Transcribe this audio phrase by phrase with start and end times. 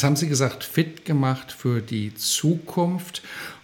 [0.00, 3.20] Jetzt haben Sie gesagt, fit gemacht für die Zukunft.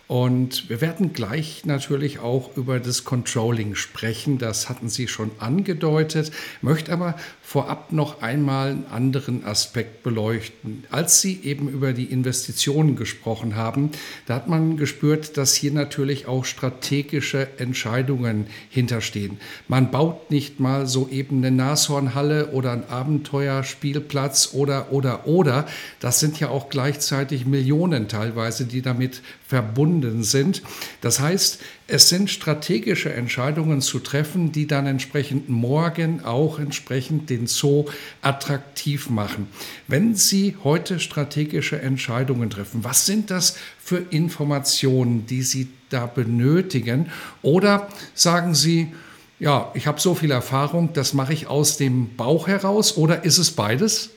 [0.09, 4.38] Und wir werden gleich natürlich auch über das Controlling sprechen.
[4.38, 6.30] Das hatten Sie schon angedeutet,
[6.62, 10.84] möchte aber vorab noch einmal einen anderen Aspekt beleuchten.
[10.92, 13.91] Als Sie eben über die Investitionen gesprochen haben,
[14.27, 19.38] da hat man gespürt, dass hier natürlich auch strategische Entscheidungen hinterstehen.
[19.66, 25.67] Man baut nicht mal so eben eine Nashornhalle oder einen Abenteuerspielplatz oder, oder, oder.
[25.98, 30.62] Das sind ja auch gleichzeitig Millionen teilweise, die damit verbunden sind.
[31.00, 37.47] Das heißt, es sind strategische Entscheidungen zu treffen, die dann entsprechend morgen auch entsprechend den
[37.47, 37.86] Zoo
[38.22, 39.48] attraktiv machen.
[39.86, 47.11] Wenn Sie heute strategische Entscheidungen treffen, was sind das für Informationen, die Sie da benötigen?
[47.42, 48.92] Oder sagen Sie,
[49.39, 53.39] ja, ich habe so viel Erfahrung, das mache ich aus dem Bauch heraus oder ist
[53.39, 54.11] es beides?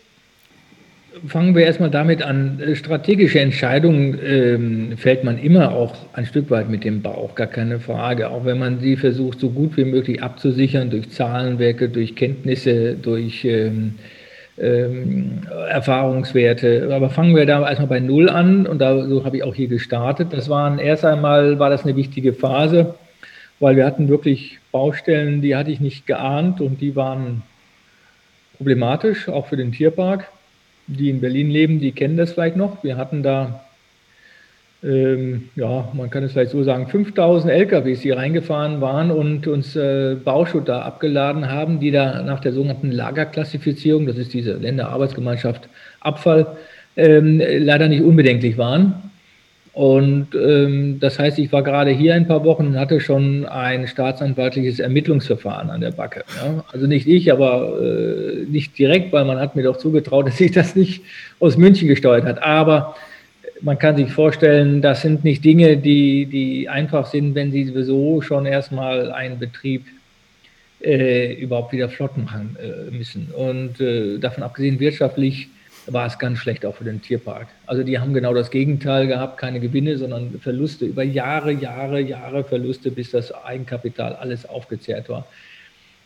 [1.28, 2.62] Fangen wir erstmal damit an.
[2.74, 7.80] Strategische Entscheidungen ähm, fällt man immer auch ein Stück weit mit dem Bauch, gar keine
[7.80, 8.30] Frage.
[8.30, 13.44] Auch wenn man sie versucht, so gut wie möglich abzusichern durch Zahlenwerke, durch Kenntnisse, durch
[13.46, 13.96] ähm,
[14.58, 16.90] ähm, Erfahrungswerte.
[16.92, 19.68] Aber fangen wir da erstmal bei Null an und da so habe ich auch hier
[19.68, 20.30] gestartet.
[20.32, 22.96] Das waren erst einmal war das eine wichtige Phase,
[23.60, 27.42] weil wir hatten wirklich Baustellen, die hatte ich nicht geahnt und die waren
[28.58, 30.28] problematisch, auch für den Tierpark
[30.90, 32.84] die in Berlin leben, die kennen das vielleicht noch.
[32.84, 33.64] Wir hatten da,
[34.84, 39.76] ähm, ja, man kann es vielleicht so sagen, 5000 LKWs, die reingefahren waren und uns
[39.76, 45.70] äh, Bauschutt da abgeladen haben, die da nach der sogenannten Lagerklassifizierung, das ist diese Länderarbeitsgemeinschaft
[46.00, 46.48] Abfall,
[46.98, 49.09] ähm, leider nicht unbedenklich waren.
[49.80, 53.88] Und ähm, das heißt, ich war gerade hier ein paar Wochen und hatte schon ein
[53.88, 56.26] staatsanwaltliches Ermittlungsverfahren an der Backe.
[56.36, 56.66] Ja?
[56.74, 60.52] Also nicht ich, aber äh, nicht direkt, weil man hat mir doch zugetraut, dass ich
[60.52, 61.04] das nicht
[61.40, 62.44] aus München gesteuert hat.
[62.44, 62.98] Aber
[63.62, 68.20] man kann sich vorstellen, das sind nicht Dinge, die, die einfach sind, wenn sie sowieso
[68.20, 69.86] schon erstmal einen Betrieb
[70.84, 73.30] äh, überhaupt wieder flott machen äh, müssen.
[73.34, 75.48] Und äh, davon abgesehen wirtschaftlich
[75.92, 77.48] war es ganz schlecht auch für den Tierpark.
[77.66, 82.44] Also die haben genau das Gegenteil gehabt, keine Gewinne, sondern Verluste über Jahre, Jahre, Jahre
[82.44, 85.26] Verluste, bis das Eigenkapital alles aufgezehrt war.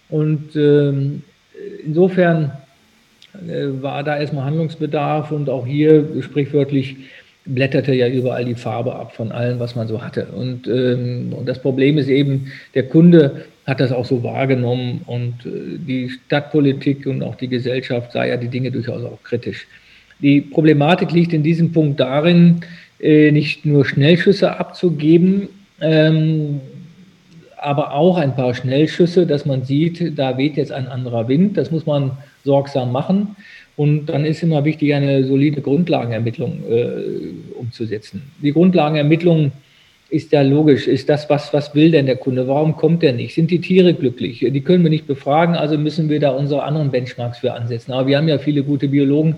[0.10, 1.24] Und ähm,
[1.86, 2.52] insofern
[3.48, 6.98] äh, war da erstmal Handlungsbedarf und auch hier sprichwörtlich
[7.46, 10.28] blätterte ja überall die Farbe ab von allem, was man so hatte.
[10.28, 15.46] Und, ähm, und das Problem ist eben, der Kunde hat das auch so wahrgenommen und
[15.46, 19.68] äh, die Stadtpolitik und auch die Gesellschaft sah ja die Dinge durchaus auch kritisch.
[20.20, 22.62] Die Problematik liegt in diesem Punkt darin,
[23.00, 25.50] äh, nicht nur Schnellschüsse abzugeben,
[25.82, 26.62] ähm,
[27.58, 31.58] aber auch ein paar Schnellschüsse, dass man sieht, da weht jetzt ein anderer Wind.
[31.58, 32.12] Das muss man
[32.44, 33.36] sorgsam machen.
[33.76, 38.22] Und dann ist immer wichtig, eine solide Grundlagenermittlung äh, umzusetzen.
[38.42, 39.52] Die Grundlagenermittlung
[40.10, 42.48] ist ja logisch, ist das, was, was will denn der Kunde?
[42.48, 43.34] Warum kommt der nicht?
[43.34, 44.46] Sind die Tiere glücklich?
[44.48, 47.94] Die können wir nicht befragen, also müssen wir da unsere anderen Benchmarks für ansetzen.
[47.94, 49.38] Aber wir haben ja viele gute Biologen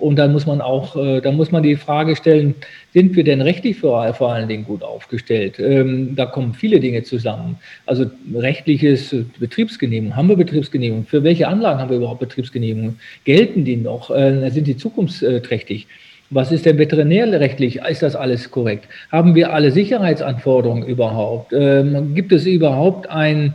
[0.00, 2.54] und dann muss man auch, äh, dann muss man die Frage stellen,
[2.92, 5.58] sind wir denn rechtlich vor, vor allen Dingen gut aufgestellt?
[5.58, 7.58] Ähm, da kommen viele Dinge zusammen.
[7.86, 11.06] Also rechtliches Betriebsgenehmigung, haben wir Betriebsgenehmigung?
[11.06, 12.98] Für welche Anlagen haben wir überhaupt Betriebsgenehmigung?
[13.24, 14.10] Gelten die noch?
[14.10, 15.86] Äh, sind die zukunftsträchtig?
[16.30, 17.80] Was ist denn veterinärrechtlich?
[17.88, 18.86] Ist das alles korrekt?
[19.10, 21.52] Haben wir alle Sicherheitsanforderungen überhaupt?
[21.52, 23.54] Ähm, gibt es überhaupt ein,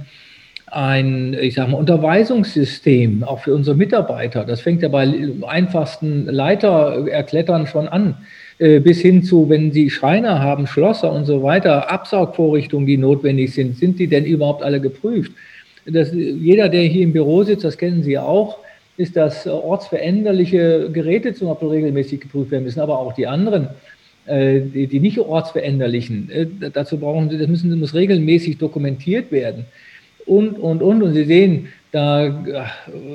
[0.76, 4.44] ein, ich sag mal, Unterweisungssystem auch für unsere Mitarbeiter?
[4.44, 5.08] Das fängt ja bei
[5.48, 8.18] einfachsten Leitererklettern schon an,
[8.60, 13.54] äh, bis hin zu, wenn Sie Schreiner haben, Schlosser und so weiter, Absaugvorrichtungen, die notwendig
[13.54, 15.32] sind, sind die denn überhaupt alle geprüft?
[15.86, 18.58] Das, jeder, der hier im Büro sitzt, das kennen Sie auch,
[18.98, 23.70] ist, dass ortsveränderliche Geräte zum Beispiel regelmäßig geprüft werden müssen, aber auch die anderen,
[24.26, 26.30] äh, die, die nicht ortsveränderlichen.
[26.32, 29.66] Äh, dazu brauchen sie, das müssen, muss regelmäßig dokumentiert werden.
[30.26, 31.04] Und, und, und.
[31.04, 32.44] Und Sie sehen, da,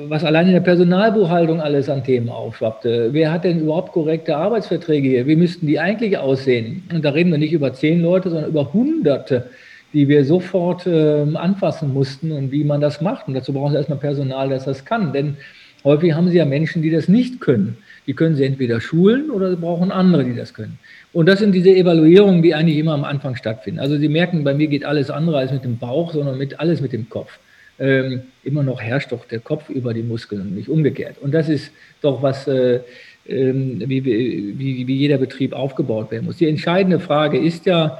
[0.07, 3.09] was allein in der Personalbuchhaltung alles an Themen aufschwappte.
[3.11, 5.27] Wer hat denn überhaupt korrekte Arbeitsverträge hier?
[5.27, 6.83] Wie müssten die eigentlich aussehen?
[6.91, 9.49] Und da reden wir nicht über zehn Leute, sondern über Hunderte
[9.93, 13.27] die wir sofort äh, anfassen mussten und wie man das macht.
[13.27, 15.13] Und dazu brauchen Sie erstmal Personal, das das kann.
[15.13, 15.37] Denn
[15.83, 17.77] häufig haben Sie ja Menschen, die das nicht können.
[18.07, 20.79] Die können Sie entweder schulen oder Sie brauchen andere, die das können.
[21.13, 23.79] Und das sind diese Evaluierungen, die eigentlich immer am Anfang stattfinden.
[23.79, 26.81] Also Sie merken, bei mir geht alles andere als mit dem Bauch, sondern mit alles
[26.81, 27.37] mit dem Kopf.
[27.79, 31.17] Ähm, immer noch herrscht doch der Kopf über die Muskeln und nicht umgekehrt.
[31.19, 31.71] Und das ist
[32.01, 32.81] doch was, äh, äh,
[33.25, 36.37] wie, wie, wie jeder Betrieb aufgebaut werden muss.
[36.37, 37.97] Die entscheidende Frage ist ja,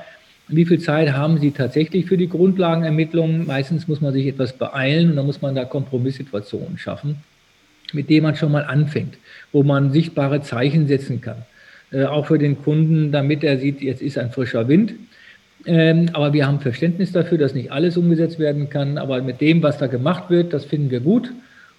[0.47, 3.47] wie viel Zeit haben Sie tatsächlich für die Grundlagenermittlungen?
[3.47, 7.17] Meistens muss man sich etwas beeilen und dann muss man da Kompromisssituationen schaffen,
[7.93, 9.17] mit denen man schon mal anfängt,
[9.51, 11.43] wo man sichtbare Zeichen setzen kann.
[11.91, 14.93] Äh, auch für den Kunden, damit er sieht, jetzt ist ein frischer Wind.
[15.65, 18.97] Ähm, aber wir haben Verständnis dafür, dass nicht alles umgesetzt werden kann.
[18.97, 21.31] Aber mit dem, was da gemacht wird, das finden wir gut.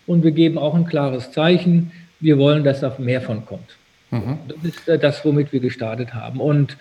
[0.06, 1.92] Und wir geben auch ein klares Zeichen.
[2.20, 3.76] Wir wollen, dass da mehr von kommt.
[4.10, 4.38] Mhm.
[4.48, 6.40] Das ist äh, das, womit wir gestartet haben.
[6.40, 6.76] Und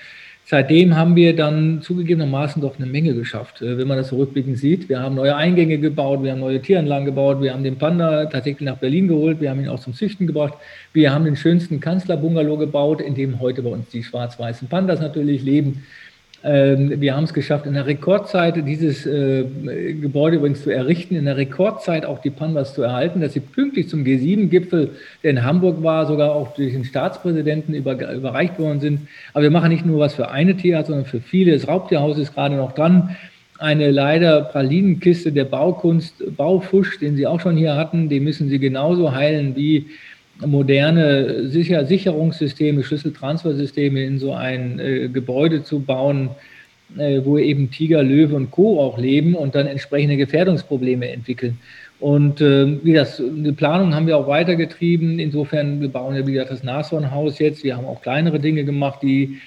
[0.45, 4.57] Seitdem haben wir dann zugegebenermaßen doch eine Menge geschafft, äh, wenn man das so rückblickend
[4.57, 4.89] sieht.
[4.89, 8.65] Wir haben neue Eingänge gebaut, wir haben neue Tieranlagen gebaut, wir haben den Panda tatsächlich
[8.67, 10.55] nach Berlin geholt, wir haben ihn auch zum Züchten gebracht.
[10.93, 15.43] Wir haben den schönsten Kanzlerbungalow gebaut, in dem heute bei uns die schwarz-weißen Pandas natürlich
[15.43, 15.83] leben.
[16.43, 19.43] Ähm, wir haben es geschafft, in der Rekordzeit dieses äh,
[20.01, 23.89] Gebäude übrigens zu errichten, in der Rekordzeit auch die Pandas zu erhalten, dass sie pünktlich
[23.89, 24.89] zum G7-Gipfel,
[25.21, 29.01] der in Hamburg war, sogar auch durch den Staatspräsidenten überreicht worden sind.
[29.33, 31.53] Aber wir machen nicht nur was für eine Tierart, sondern für viele.
[31.53, 33.15] Das Raubtierhaus ist gerade noch dran.
[33.59, 38.57] Eine leider Pralinenkiste der Baukunst, Baufusch, den Sie auch schon hier hatten, den müssen Sie
[38.57, 39.85] genauso heilen wie
[40.45, 46.29] moderne Sicher Sicherungssysteme, Schlüsseltransfersysteme in so ein äh, Gebäude zu bauen,
[46.97, 48.79] äh, wo eben Tiger, Löwe und Co.
[48.79, 51.57] auch leben und dann entsprechende Gefährdungsprobleme entwickeln.
[51.99, 55.19] Und äh, wie das, die Planung haben wir auch weitergetrieben.
[55.19, 57.63] Insofern, wir bauen ja, wie gesagt, das Nashornhaus jetzt.
[57.63, 59.37] Wir haben auch kleinere Dinge gemacht, die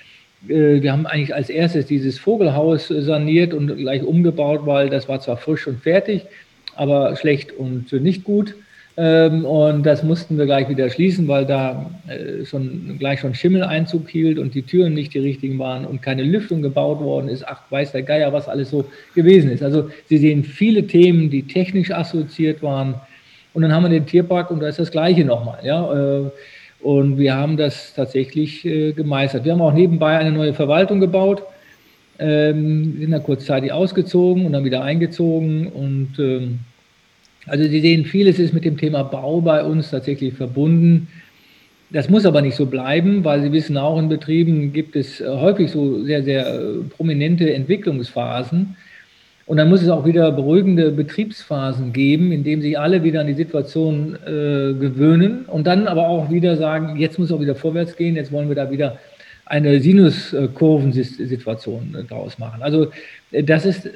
[0.49, 5.20] äh, wir haben eigentlich als erstes dieses Vogelhaus saniert und gleich umgebaut, weil das war
[5.20, 6.23] zwar frisch und fertig,
[6.76, 8.55] aber schlecht und nicht gut.
[8.96, 14.08] Ähm, und das mussten wir gleich wieder schließen, weil da äh, schon gleich schon Schimmeleinzug
[14.08, 17.46] hielt und die Türen nicht die richtigen waren und keine Lüftung gebaut worden ist.
[17.46, 19.64] Ach, weiß der Geier, was alles so gewesen ist.
[19.64, 22.94] Also Sie sehen viele Themen, die technisch assoziiert waren.
[23.52, 25.58] Und dann haben wir den Tierpark und da ist das Gleiche nochmal.
[25.64, 26.20] Ja?
[26.20, 26.31] Äh,
[26.81, 29.44] und wir haben das tatsächlich äh, gemeistert.
[29.44, 31.43] Wir haben auch nebenbei eine neue Verwaltung gebaut,
[32.20, 36.61] ähm, sind da kurzzeitig ausgezogen und dann wieder eingezogen und ähm,
[37.46, 41.08] also Sie sehen, vieles ist mit dem Thema Bau bei uns tatsächlich verbunden.
[41.91, 45.26] Das muss aber nicht so bleiben, weil Sie wissen, auch in Betrieben gibt es äh,
[45.26, 48.76] häufig so sehr, sehr äh, prominente Entwicklungsphasen.
[49.46, 53.26] Und dann muss es auch wieder beruhigende Betriebsphasen geben, in denen sich alle wieder an
[53.26, 57.94] die Situation äh, gewöhnen und dann aber auch wieder sagen, jetzt muss auch wieder vorwärts
[57.94, 58.99] gehen, jetzt wollen wir da wieder
[59.46, 62.62] eine Sinuskurvensituation daraus machen.
[62.62, 62.88] Also äh,
[63.42, 63.90] das ist,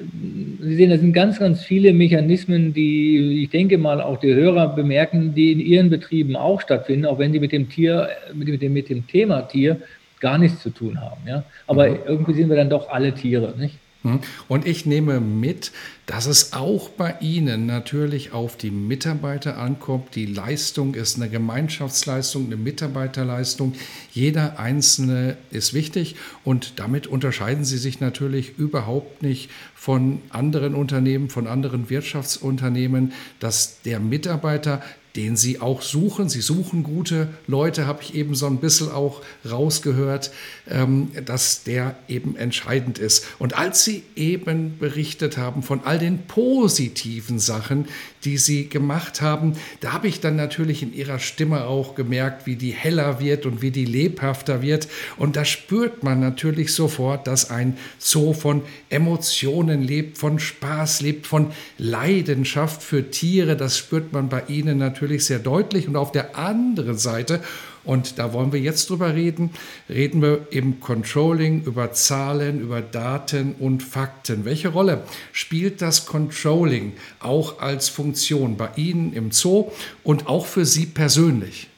[0.61, 4.75] Sie sehen, das sind ganz, ganz viele Mechanismen, die ich denke mal auch die Hörer
[4.75, 8.73] bemerken, die in ihren Betrieben auch stattfinden, auch wenn sie mit dem Tier, mit dem,
[8.73, 9.81] mit dem Thema Tier
[10.21, 11.21] gar nichts zu tun haben.
[11.27, 11.45] Ja?
[11.67, 11.99] Aber mhm.
[12.07, 13.79] irgendwie sind wir dann doch alle Tiere, nicht?
[14.03, 14.21] Hm?
[14.47, 15.73] Und ich nehme mit,
[16.07, 20.15] dass es auch bei Ihnen natürlich auf die Mitarbeiter ankommt.
[20.15, 23.75] Die Leistung ist eine Gemeinschaftsleistung, eine Mitarbeiterleistung.
[24.13, 31.29] Jeder Einzelne ist wichtig und damit unterscheiden Sie sich natürlich überhaupt nicht von anderen Unternehmen,
[31.29, 34.81] von anderen Wirtschaftsunternehmen, dass der Mitarbeiter
[35.17, 36.29] den Sie auch suchen.
[36.29, 40.31] Sie suchen gute Leute, habe ich eben so ein bisschen auch rausgehört,
[40.69, 43.25] ähm, dass der eben entscheidend ist.
[43.39, 47.87] Und als Sie eben berichtet haben von all den positiven Sachen,
[48.25, 52.57] die Sie gemacht haben, da habe ich dann natürlich in Ihrer Stimme auch gemerkt, wie
[52.57, 54.89] die heller wird und wie die lebhafter wird.
[55.17, 61.27] Und da spürt man natürlich sofort, dass ein Zoo von Emotionen lebt, von Spaß lebt,
[61.27, 63.57] von Leidenschaft für Tiere.
[63.57, 65.89] Das spürt man bei Ihnen natürlich sehr deutlich.
[65.89, 67.43] Und auf der anderen Seite,
[67.89, 69.49] und da wollen wir jetzt drüber reden,
[69.89, 74.45] reden wir im Controlling über Zahlen, über Daten und Fakten.
[74.45, 75.01] Welche Rolle
[75.33, 79.71] spielt das Controlling auch als Funktion bei Ihnen im Zoo
[80.05, 81.69] und auch für Sie persönlich?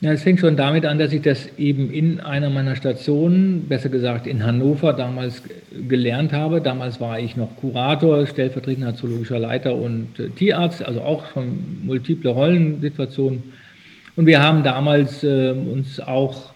[0.00, 3.88] Ja, es fängt schon damit an, dass ich das eben in einer meiner Stationen, besser
[3.88, 5.42] gesagt in Hannover, damals
[5.88, 6.60] gelernt habe.
[6.60, 12.30] Damals war ich noch Kurator, stellvertretender zoologischer Leiter und äh, Tierarzt, also auch schon multiple
[12.30, 13.42] Rollensituationen.
[14.18, 16.52] Und wir haben damals äh, uns auch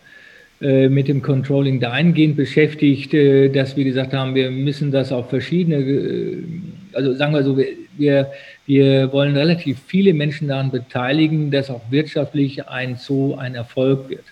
[0.61, 5.31] äh, mit dem Controlling dahingehend beschäftigt, äh, dass wir gesagt haben, wir müssen das auf
[5.31, 6.43] verschiedene, äh,
[6.93, 8.33] also sagen wir so, wir, wir
[8.67, 14.25] wir wollen relativ viele Menschen daran beteiligen, dass auch wirtschaftlich ein Zoo ein Erfolg wird.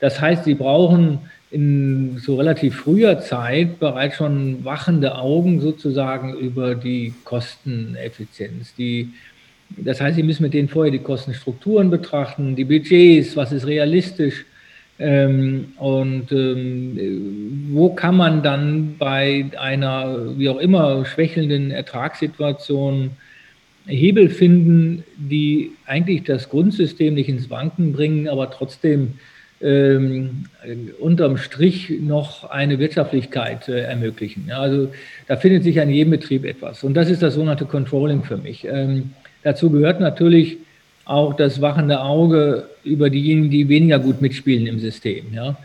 [0.00, 1.20] Das heißt, sie brauchen
[1.52, 8.74] in so relativ früher Zeit bereits schon wachende Augen sozusagen über die Kosteneffizienz.
[8.74, 9.10] Die,
[9.76, 14.44] das heißt, Sie müssen mit denen vorher die Kostenstrukturen betrachten, die Budgets, was ist realistisch
[14.98, 23.10] ähm, und ähm, wo kann man dann bei einer, wie auch immer, schwächelnden Ertragssituation
[23.86, 29.14] Hebel finden, die eigentlich das Grundsystem nicht ins Wanken bringen, aber trotzdem
[29.60, 30.44] ähm,
[30.98, 34.46] unterm Strich noch eine Wirtschaftlichkeit äh, ermöglichen.
[34.48, 34.92] Ja, also
[35.28, 36.84] da findet sich an jedem Betrieb etwas.
[36.84, 38.64] Und das ist das sogenannte Controlling für mich.
[38.64, 39.10] Ähm,
[39.42, 40.58] dazu gehört natürlich
[41.04, 45.32] auch das wachende Auge über diejenigen, die weniger gut mitspielen im System.
[45.32, 45.56] Ja.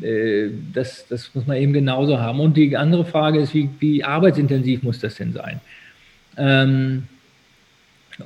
[0.00, 2.40] Äh, das, das muss man eben genauso haben.
[2.40, 5.60] Und die andere Frage ist, wie, wie arbeitsintensiv muss das denn sein?
[6.36, 7.04] Ähm,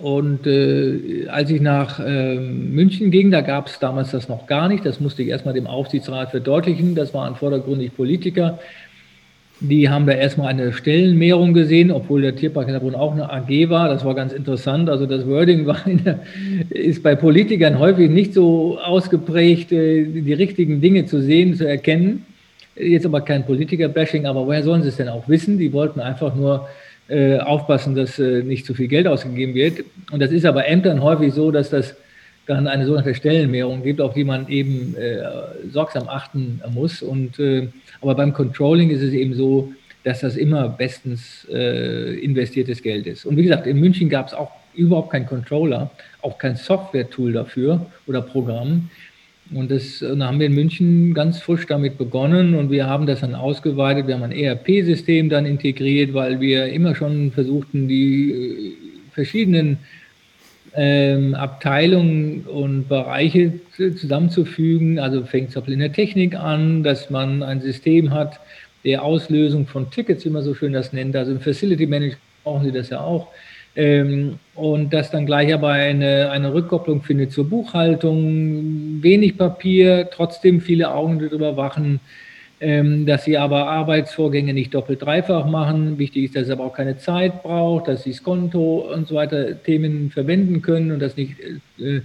[0.00, 4.68] und äh, als ich nach äh, München ging, da gab es damals das noch gar
[4.68, 4.86] nicht.
[4.86, 6.94] Das musste ich erstmal dem Aufsichtsrat verdeutlichen.
[6.94, 8.60] Das waren vordergründig Politiker.
[9.62, 13.90] Die haben da erstmal eine Stellenmehrung gesehen, obwohl der Tierpark Hellerbrunn auch eine AG war.
[13.90, 14.88] Das war ganz interessant.
[14.88, 16.20] Also das Wording der,
[16.70, 22.24] ist bei Politikern häufig nicht so ausgeprägt, äh, die richtigen Dinge zu sehen, zu erkennen.
[22.74, 25.58] Jetzt aber kein Politiker-Bashing, aber woher sollen sie es denn auch wissen?
[25.58, 26.66] Die wollten einfach nur
[27.08, 29.84] äh, aufpassen, dass äh, nicht zu viel Geld ausgegeben wird.
[30.10, 31.96] Und das ist aber Ämtern häufig so, dass das
[32.47, 35.23] dann eine sogenannte Stellenmehrung gibt, auf die man eben äh,
[35.70, 37.02] sorgsam achten muss.
[37.02, 37.68] Und, äh,
[38.00, 39.73] aber beim Controlling ist es eben so,
[40.04, 43.26] dass das immer bestens äh, investiertes Geld ist.
[43.26, 45.90] Und wie gesagt, in München gab es auch überhaupt keinen Controller,
[46.23, 48.88] auch kein Software-Tool dafür oder Programm.
[49.52, 53.20] Und das und haben wir in München ganz frisch damit begonnen und wir haben das
[53.20, 54.06] dann ausgeweitet.
[54.06, 58.73] Wir haben ein ERP-System dann integriert, weil wir immer schon versuchten, die äh,
[59.12, 59.78] verschiedenen
[60.76, 64.98] ähm, Abteilungen und Bereiche zusammenzufügen.
[64.98, 68.40] Also fängt es in der Technik an, dass man ein System hat
[68.84, 71.14] der Auslösung von Tickets, wie man so schön das nennt.
[71.16, 73.28] Also im Facility Manager brauchen Sie das ja auch
[73.76, 80.60] ähm, und das dann gleich aber eine, eine Rückkopplung findet zur Buchhaltung, wenig Papier, trotzdem
[80.60, 82.00] viele Augen darüber wachen, ähm,
[82.60, 85.98] dass sie aber Arbeitsvorgänge nicht doppelt dreifach machen.
[85.98, 89.14] Wichtig ist, dass es aber auch keine Zeit braucht, dass sie das Konto und so
[89.14, 91.36] weiter Themen verwenden können und das nicht.
[91.78, 92.02] Äh,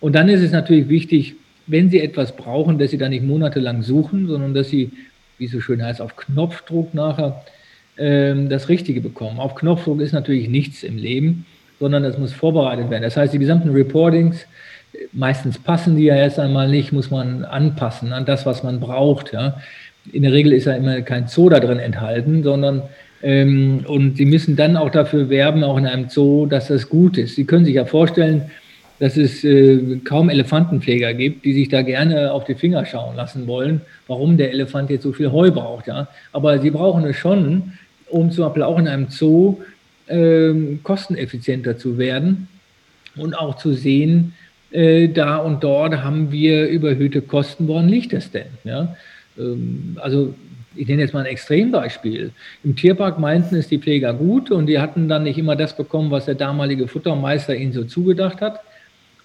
[0.00, 1.34] und dann ist es natürlich wichtig,
[1.66, 4.90] wenn sie etwas brauchen, dass sie da nicht monatelang suchen, sondern dass sie,
[5.38, 7.44] wie es so schön heißt, auf Knopfdruck nachher
[7.98, 9.38] ähm, das Richtige bekommen.
[9.38, 11.44] Auf Knopfdruck ist natürlich nichts im Leben,
[11.78, 13.02] sondern es muss vorbereitet werden.
[13.02, 14.46] Das heißt, die gesamten Reportings,
[15.12, 19.32] meistens passen die ja erst einmal nicht, muss man anpassen an das, was man braucht.
[19.32, 19.60] Ja.
[20.10, 22.82] In der Regel ist ja immer kein Zoo da drin enthalten, sondern
[23.22, 27.18] ähm, und sie müssen dann auch dafür werben, auch in einem Zoo, dass das gut
[27.18, 27.36] ist.
[27.36, 28.50] Sie können sich ja vorstellen,
[28.98, 33.46] dass es äh, kaum Elefantenpfleger gibt, die sich da gerne auf die Finger schauen lassen
[33.46, 35.86] wollen, warum der Elefant jetzt so viel Heu braucht.
[35.86, 36.08] Ja?
[36.32, 37.72] Aber sie brauchen es schon,
[38.08, 39.58] um zum Beispiel auch in einem Zoo
[40.08, 42.48] ähm, kosteneffizienter zu werden
[43.16, 44.34] und auch zu sehen,
[44.70, 48.46] äh, da und dort haben wir überhöhte Kosten, woran liegt das denn?
[48.64, 48.96] Ja?
[49.38, 50.34] Ähm, also
[50.74, 52.32] ich nenne jetzt mal ein Extrembeispiel.
[52.64, 56.10] Im Tierpark meinten es die Pfleger gut und die hatten dann nicht immer das bekommen,
[56.10, 58.60] was der damalige Futtermeister ihnen so zugedacht hat.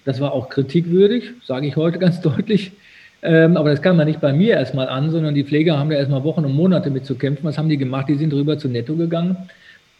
[0.04, 2.72] Das war auch kritikwürdig, sage ich heute ganz deutlich.
[3.20, 5.96] Ähm, aber das kam man nicht bei mir erstmal an, sondern die Pfleger haben da
[5.96, 7.44] erstmal Wochen und Monate mit zu kämpfen.
[7.44, 8.08] Was haben die gemacht?
[8.08, 9.36] Die sind rüber zu Netto gegangen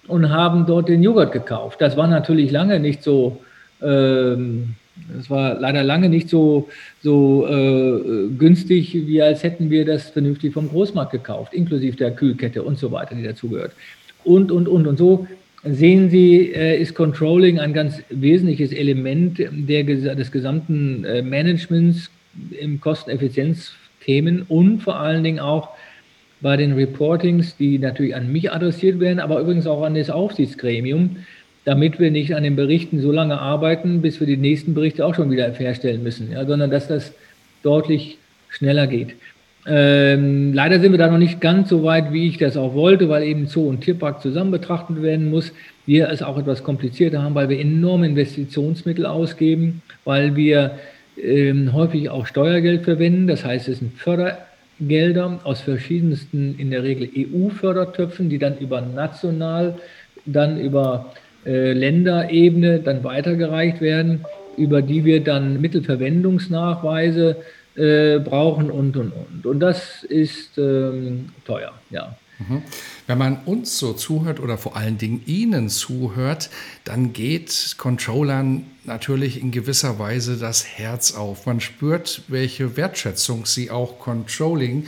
[0.06, 1.80] und haben dort den Joghurt gekauft.
[1.80, 3.40] Das war natürlich lange nicht so,
[3.82, 4.74] ähm,
[5.16, 6.68] das war leider lange nicht so,
[7.02, 12.62] so äh, günstig, wie als hätten wir das vernünftig vom Großmarkt gekauft, inklusive der Kühlkette
[12.62, 13.72] und so weiter, die dazugehört.
[14.24, 14.86] Und, und, und.
[14.86, 15.26] Und so
[15.64, 22.10] sehen Sie, äh, ist Controlling ein ganz wesentliches Element der, des gesamten äh, Managements
[22.60, 25.70] im Kosteneffizienzthemen und vor allen Dingen auch
[26.40, 31.16] bei den Reportings, die natürlich an mich adressiert werden, aber übrigens auch an das Aufsichtsgremium,
[31.68, 35.14] damit wir nicht an den Berichten so lange arbeiten, bis wir die nächsten Berichte auch
[35.14, 37.12] schon wieder herstellen müssen, ja, sondern dass das
[37.62, 38.16] deutlich
[38.48, 39.16] schneller geht.
[39.66, 43.10] Ähm, leider sind wir da noch nicht ganz so weit, wie ich das auch wollte,
[43.10, 45.52] weil eben Zoo und Tierpark zusammen betrachtet werden muss.
[45.84, 50.70] Wir es auch etwas komplizierter haben, weil wir enorme Investitionsmittel ausgeben, weil wir
[51.22, 53.26] ähm, häufig auch Steuergeld verwenden.
[53.26, 59.74] Das heißt, es sind Fördergelder aus verschiedensten, in der Regel EU-Fördertöpfen, die dann über national,
[60.24, 61.27] dann über äh,
[61.72, 64.24] Länderebene dann weitergereicht werden,
[64.56, 67.36] über die wir dann Mittelverwendungsnachweise
[67.76, 69.46] äh, brauchen und, und, und.
[69.46, 72.16] Und das ist ähm, teuer, ja.
[72.38, 72.62] Mhm.
[73.06, 76.50] Wenn man uns so zuhört oder vor allen Dingen Ihnen zuhört,
[76.84, 81.46] dann geht Controllern natürlich in gewisser Weise das Herz auf.
[81.46, 84.86] Man spürt, welche Wertschätzung Sie auch Controlling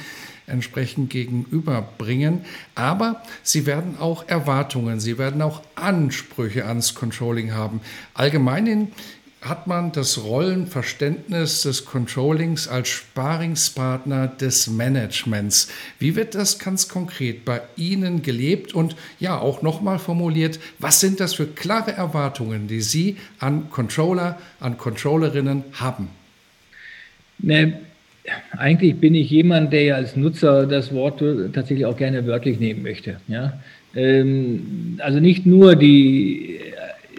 [0.50, 2.45] entsprechend gegenüberbringen.
[2.75, 7.80] Aber sie werden auch Erwartungen, sie werden auch Ansprüche ans Controlling haben.
[8.14, 8.88] Allgemein
[9.42, 15.69] hat man das Rollenverständnis des Controllings als Sparingspartner des Managements.
[15.99, 21.21] Wie wird das ganz konkret bei Ihnen gelebt und ja auch nochmal formuliert, was sind
[21.21, 26.09] das für klare Erwartungen, die Sie an Controller, an Controllerinnen haben?
[27.38, 27.80] Ne,
[28.57, 32.83] eigentlich bin ich jemand, der ja als Nutzer das Wort tatsächlich auch gerne wörtlich nehmen
[32.83, 33.16] möchte.
[33.28, 33.54] Ja?
[33.95, 36.61] Ähm, also nicht nur die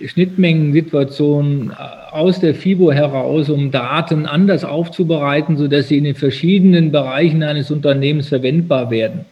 [0.06, 1.72] Schnittmengensituation
[2.12, 7.72] aus der FIBO heraus, um Daten anders aufzubereiten, sodass sie in den verschiedenen Bereichen eines
[7.72, 9.26] Unternehmens verwendbar werden.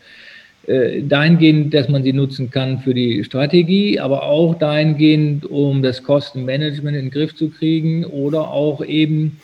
[0.67, 6.03] Äh, dahingehend, dass man sie nutzen kann für die Strategie, aber auch dahingehend, um das
[6.03, 9.39] Kostenmanagement in den Griff zu kriegen oder auch eben,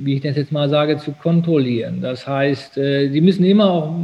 [0.00, 2.00] wie ich das jetzt mal sage, zu kontrollieren.
[2.00, 3.94] Das heißt, äh, Sie müssen immer auch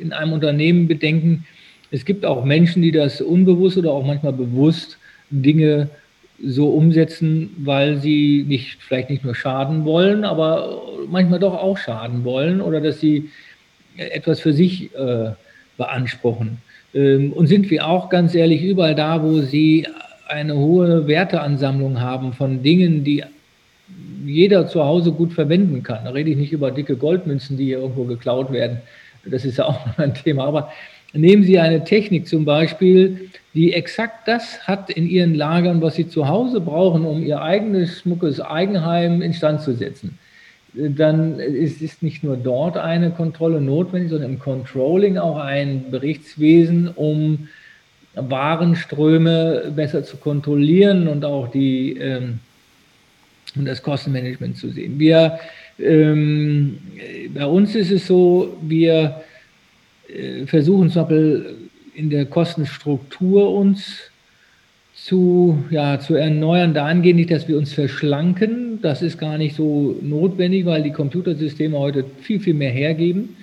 [0.00, 1.44] in einem Unternehmen bedenken,
[1.90, 4.98] es gibt auch Menschen, die das unbewusst oder auch manchmal bewusst
[5.30, 5.88] Dinge
[6.44, 12.24] so umsetzen, weil sie nicht, vielleicht nicht nur schaden wollen, aber manchmal doch auch schaden
[12.24, 13.30] wollen oder dass sie
[13.96, 15.30] etwas für sich äh,
[15.76, 16.58] beanspruchen.
[16.94, 19.86] Ähm, und sind wir auch ganz ehrlich überall da, wo sie
[20.28, 23.24] eine hohe Werteansammlung haben von Dingen, die
[24.24, 26.04] jeder zu Hause gut verwenden kann.
[26.04, 28.78] Da rede ich nicht über dicke Goldmünzen, die hier irgendwo geklaut werden.
[29.24, 30.44] Das ist ja auch ein Thema.
[30.44, 30.70] Aber
[31.14, 36.06] Nehmen Sie eine Technik zum Beispiel, die exakt das hat in Ihren Lagern, was Sie
[36.06, 40.18] zu Hause brauchen, um Ihr eigenes schmuckes Eigenheim instand zu setzen.
[40.74, 46.88] Dann ist, ist nicht nur dort eine Kontrolle notwendig, sondern im Controlling auch ein Berichtswesen,
[46.88, 47.48] um
[48.14, 52.40] Warenströme besser zu kontrollieren und auch die, ähm,
[53.56, 54.98] um das Kostenmanagement zu sehen.
[54.98, 55.38] Wir,
[55.78, 56.78] ähm,
[57.34, 59.22] bei uns ist es so, wir
[60.08, 61.54] äh, versuchen zum Beispiel
[61.94, 64.10] in der Kostenstruktur uns
[64.94, 68.80] zu, ja, zu erneuern, dahingehend nicht, dass wir uns verschlanken.
[68.82, 73.36] Das ist gar nicht so notwendig, weil die Computersysteme heute viel, viel mehr hergeben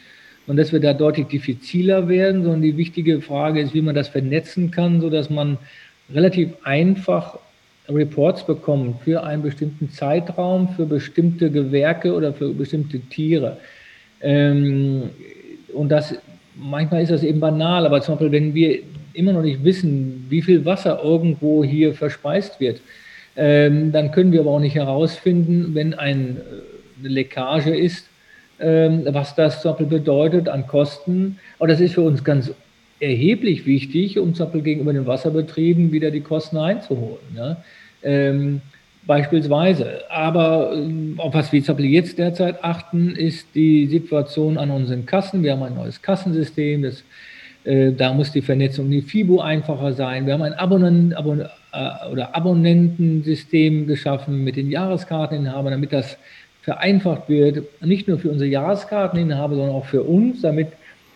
[0.47, 4.09] und dass wir da deutlich diffiziler werden, sondern die wichtige Frage ist, wie man das
[4.09, 5.57] vernetzen kann, sodass man
[6.13, 7.39] relativ einfach
[7.89, 13.57] Reports bekommt für einen bestimmten Zeitraum, für bestimmte Gewerke oder für bestimmte Tiere.
[14.21, 15.09] Ähm,
[15.73, 16.15] und das
[16.55, 18.79] manchmal ist das eben banal, aber zum Beispiel, wenn wir
[19.13, 22.81] immer noch nicht wissen, wie viel Wasser irgendwo hier verspeist wird,
[23.37, 28.07] ähm, dann können wir aber auch nicht herausfinden, wenn ein, äh, eine Leckage ist,
[28.59, 31.37] ähm, was das zum Beispiel bedeutet an Kosten.
[31.59, 32.51] Aber das ist für uns ganz
[32.99, 37.36] erheblich wichtig, um zum Beispiel gegenüber den Wasserbetrieben wieder die Kosten einzuholen.
[37.36, 37.58] Ja?
[38.03, 38.62] Ähm,
[39.08, 40.01] Beispielsweise.
[40.10, 45.43] Aber ähm, auf was wir jetzt derzeit achten, ist die Situation an unseren Kassen.
[45.43, 47.03] Wir haben ein neues Kassensystem, das,
[47.65, 50.25] äh, da muss die Vernetzung in die FIBO einfacher sein.
[50.25, 56.17] Wir haben ein Abonnenten, Abon äh, oder Abonnentensystem geschaffen mit den Jahreskarteninhabern, damit das
[56.63, 60.69] vereinfacht wird, nicht nur für unsere Jahreskarteninhaber, sondern auch für uns, damit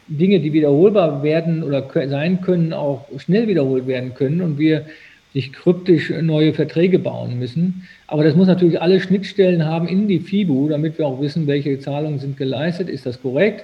[0.10, 4.86] Dinge, die wiederholbar werden oder sein können, auch schnell wiederholt werden können und wir
[5.34, 7.88] sich kryptisch neue Verträge bauen müssen.
[8.08, 11.80] Aber das muss natürlich alle Schnittstellen haben in die FIBU, damit wir auch wissen, welche
[11.80, 12.89] Zahlungen sind geleistet.
[12.89, 13.63] Ist das korrekt?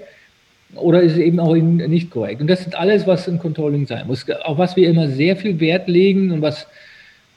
[0.75, 2.41] Oder ist es eben auch nicht korrekt?
[2.41, 4.29] Und das ist alles, was im Controlling sein muss.
[4.43, 6.67] Auf was wir immer sehr viel Wert legen und was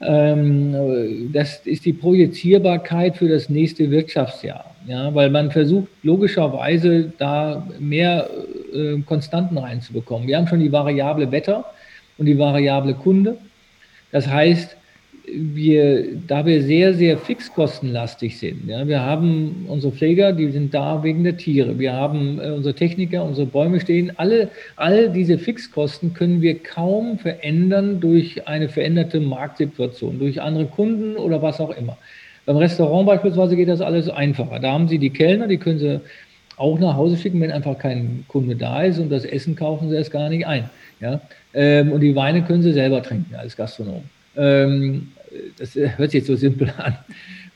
[0.01, 4.75] ähm, das ist die Projizierbarkeit für das nächste Wirtschaftsjahr.
[4.87, 8.29] Ja, weil man versucht logischerweise da mehr
[8.73, 10.27] äh, Konstanten reinzubekommen.
[10.27, 11.65] Wir haben schon die Variable Wetter
[12.17, 13.37] und die Variable Kunde.
[14.11, 14.75] Das heißt,
[15.31, 21.03] wir, da wir sehr, sehr fixkostenlastig sind, ja, wir haben unsere Pfleger, die sind da
[21.03, 26.13] wegen der Tiere, wir haben äh, unsere Techniker, unsere Bäume stehen, alle, all diese Fixkosten
[26.13, 31.97] können wir kaum verändern durch eine veränderte Marktsituation, durch andere Kunden oder was auch immer.
[32.45, 34.59] Beim Restaurant beispielsweise geht das alles einfacher.
[34.59, 36.01] Da haben Sie die Kellner, die können Sie
[36.59, 39.95] auch nach Hause schicken, wenn einfach kein Kunde da ist und das Essen kaufen Sie
[39.95, 40.69] erst gar nicht ein.
[40.99, 41.21] Ja?
[41.53, 44.03] Ähm, und die Weine können Sie selber trinken als Gastronom.
[44.35, 45.11] Ähm,
[45.57, 46.97] das hört sich jetzt so simpel an.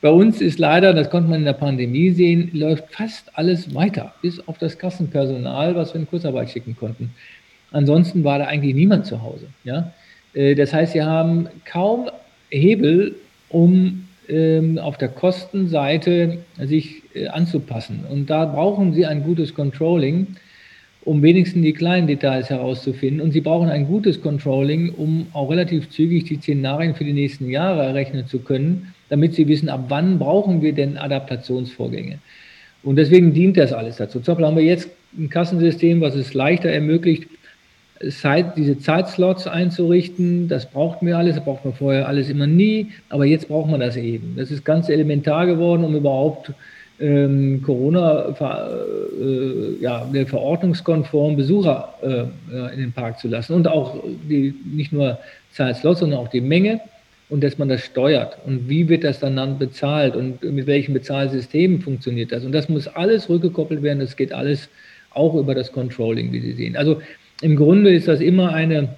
[0.00, 4.14] Bei uns ist leider, das konnte man in der Pandemie sehen, läuft fast alles weiter,
[4.22, 7.10] bis auf das Kassenpersonal, was wir in Kurzarbeit schicken konnten.
[7.72, 9.46] Ansonsten war da eigentlich niemand zu Hause.
[9.64, 9.92] Ja?
[10.34, 12.10] Äh, das heißt, Sie haben kaum
[12.50, 13.16] Hebel,
[13.48, 14.03] um
[14.80, 18.04] auf der Kostenseite sich äh, anzupassen.
[18.10, 20.28] Und da brauchen Sie ein gutes Controlling,
[21.04, 23.20] um wenigstens die kleinen Details herauszufinden.
[23.20, 27.50] Und Sie brauchen ein gutes Controlling, um auch relativ zügig die Szenarien für die nächsten
[27.50, 32.18] Jahre errechnen zu können, damit Sie wissen, ab wann brauchen wir denn Adaptationsvorgänge.
[32.82, 34.20] Und deswegen dient das alles dazu.
[34.20, 37.28] Zum Beispiel haben wir jetzt ein Kassensystem, was es leichter ermöglicht,
[38.10, 40.48] Zeit, diese Zeitslots einzurichten.
[40.48, 43.80] Das braucht mir alles, das braucht man vorher alles immer nie, aber jetzt braucht man
[43.80, 44.34] das eben.
[44.36, 46.52] Das ist ganz elementar geworden, um überhaupt
[47.00, 54.54] ähm, Corona äh, ja, verordnungskonform Besucher äh, in den Park zu lassen und auch die,
[54.64, 55.18] nicht nur
[55.52, 56.80] Zeitslots, sondern auch die Menge
[57.30, 61.80] und dass man das steuert und wie wird das dann, bezahlt und mit welchen Bezahlsystemen
[61.80, 62.44] funktioniert das.
[62.44, 64.68] Und das muss alles rückgekoppelt werden, das geht alles
[65.10, 66.76] auch über das Controlling, wie Sie sehen.
[66.76, 67.00] Also
[67.44, 68.88] im Grunde ist das immer eine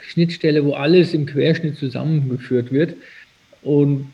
[0.00, 2.94] Schnittstelle, wo alles im Querschnitt zusammengeführt wird.
[3.60, 4.06] Und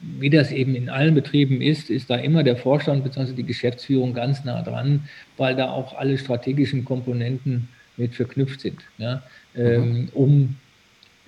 [0.00, 3.32] wie das eben in allen Betrieben ist, ist da immer der Vorstand bzw.
[3.34, 5.04] die Geschäftsführung ganz nah dran,
[5.36, 9.22] weil da auch alle strategischen Komponenten mit verknüpft sind, ja,
[9.56, 10.56] ähm, um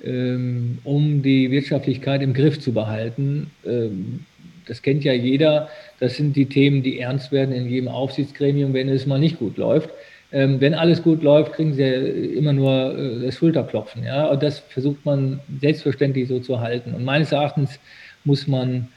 [0.04, 3.50] ähm, um die Wirtschaftlichkeit im Griff zu behalten.
[3.64, 4.20] Ähm,
[4.66, 5.68] das kennt ja jeder.
[6.00, 9.56] Das sind die Themen, die ernst werden in jedem Aufsichtsgremium, wenn es mal nicht gut
[9.56, 9.90] läuft.
[10.30, 14.04] Ähm, wenn alles gut läuft, kriegen sie immer nur äh, das Schulterklopfen.
[14.04, 14.26] Ja?
[14.26, 16.94] Und das versucht man selbstverständlich so zu halten.
[16.94, 17.78] Und meines Erachtens
[18.24, 18.88] muss man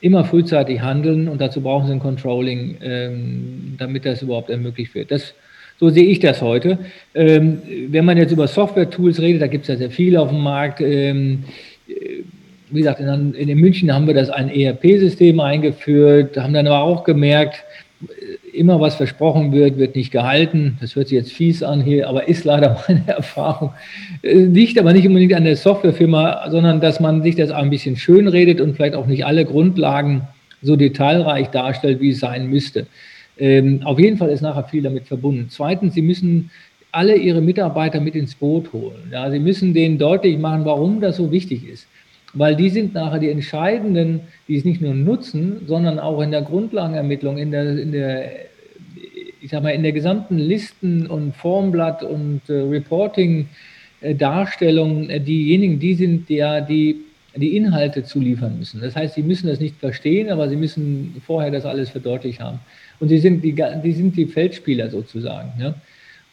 [0.00, 5.10] immer frühzeitig handeln und dazu brauchen sie ein Controlling, damit das überhaupt ermöglicht wird.
[5.10, 5.34] Das
[5.78, 6.78] so sehe ich das heute.
[7.14, 10.40] Ähm, wenn man jetzt über Software-Tools redet, da gibt es ja sehr viele auf dem
[10.40, 10.80] Markt.
[10.80, 11.44] Ähm,
[11.88, 12.22] äh,
[12.70, 17.04] wie gesagt, in, in München haben wir das ein ERP-System eingeführt, haben dann aber auch
[17.04, 17.64] gemerkt,
[18.52, 20.78] immer was versprochen wird, wird nicht gehalten.
[20.80, 23.72] Das hört sich jetzt fies an hier, aber ist leider meine Erfahrung.
[24.22, 27.96] Äh, liegt aber nicht unbedingt an der Softwarefirma, sondern dass man sich das ein bisschen
[27.96, 30.22] schön redet und vielleicht auch nicht alle Grundlagen
[30.62, 32.86] so detailreich darstellt, wie es sein müsste.
[33.38, 35.46] Ähm, auf jeden Fall ist nachher viel damit verbunden.
[35.50, 36.50] Zweitens, Sie müssen
[36.90, 39.10] alle Ihre Mitarbeiter mit ins Boot holen.
[39.12, 41.86] Ja, Sie müssen denen deutlich machen, warum das so wichtig ist.
[42.38, 46.42] Weil die sind nachher die Entscheidenden, die es nicht nur nutzen, sondern auch in der
[46.42, 48.30] Grundlagenermittlung, in der, in der
[49.40, 55.94] ich sag mal, in der gesamten Listen- und Formblatt- und äh, Reporting-Darstellung, äh, diejenigen, die
[55.94, 57.04] sind ja die
[57.38, 58.80] die Inhalte zuliefern müssen.
[58.80, 62.60] Das heißt, sie müssen das nicht verstehen, aber sie müssen vorher das alles verdeutlicht haben.
[63.00, 65.52] Und sie sind die, die, sind die Feldspieler sozusagen.
[65.60, 65.74] Ja?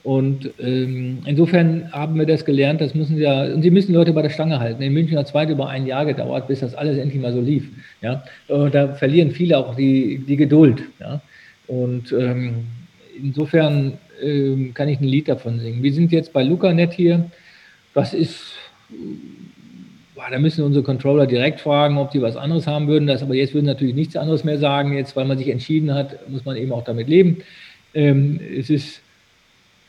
[0.05, 4.21] Und ähm, insofern haben wir das gelernt, das müssen ja, und sie müssen Leute bei
[4.21, 4.83] der Stange halten.
[4.83, 7.41] In München hat es weit über ein Jahr gedauert, bis das alles endlich mal so
[7.41, 7.67] lief.
[8.03, 8.23] Ja?
[8.47, 10.83] Und da verlieren viele auch die, die Geduld.
[10.99, 11.21] Ja?
[11.65, 12.65] Und ähm,
[13.19, 15.81] insofern ähm, kann ich ein Lied davon singen.
[15.81, 17.25] Wir sind jetzt bei LucaNet hier.
[17.95, 18.43] Das ist
[20.13, 23.07] boah, da müssen unsere Controller direkt fragen, ob die was anderes haben würden.
[23.07, 24.93] Das, aber jetzt würden natürlich nichts anderes mehr sagen.
[24.93, 27.37] Jetzt, weil man sich entschieden hat, muss man eben auch damit leben.
[27.95, 29.01] Ähm, es ist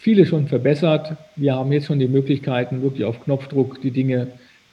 [0.06, 1.16] viele schon verbessert.
[1.34, 4.28] Wir haben jetzt schon die Möglichkeiten, wirklich auf Knopfdruck die Dinge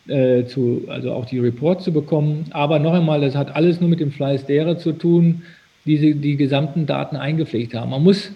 [0.08, 2.46] äh, zu, also auch die Reports zu bekommen.
[2.52, 5.42] Aber noch einmal, das hat alles nur mit dem Fleiß derer zu tun,
[5.86, 7.90] die die gesamten Daten eingepflegt haben.
[7.90, 8.30] Man muss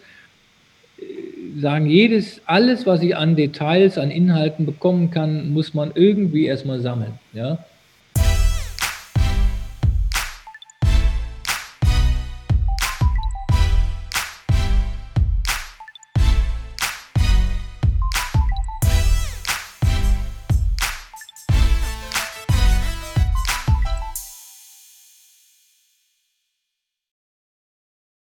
[1.59, 6.79] sagen, jedes, alles, was ich an Details, an Inhalten bekommen kann, muss man irgendwie erstmal
[6.79, 7.13] sammeln.
[7.31, 7.59] Ja?